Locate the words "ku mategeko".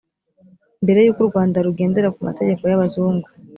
2.15-2.63